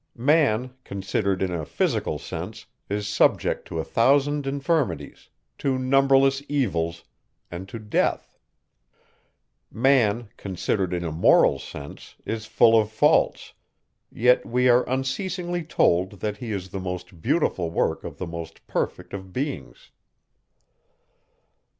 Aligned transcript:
Man, 0.17 0.73
considered 0.83 1.43
in 1.43 1.51
a 1.51 1.63
physical 1.63 2.17
sense, 2.17 2.65
is 2.89 3.07
subject 3.07 3.67
to 3.67 3.77
a 3.77 3.83
thousand 3.83 4.47
infirmities, 4.47 5.29
to 5.59 5.77
numberless 5.77 6.41
evils, 6.49 7.03
and 7.51 7.69
to 7.69 7.77
death. 7.77 8.35
Man, 9.69 10.29
considered 10.37 10.91
in 10.91 11.03
a 11.03 11.11
moral 11.11 11.59
sense, 11.59 12.15
is 12.25 12.47
full 12.47 12.81
of 12.81 12.89
faults; 12.91 13.53
yet 14.11 14.43
we 14.43 14.67
are 14.67 14.89
unceasingly 14.89 15.63
told, 15.63 16.13
that 16.13 16.37
he 16.37 16.51
is 16.51 16.69
the 16.69 16.79
most 16.79 17.21
beautiful 17.21 17.69
work 17.69 18.03
of 18.03 18.17
the 18.17 18.25
most 18.25 18.65
perfect 18.65 19.13
of 19.13 19.31
beings. 19.31 19.91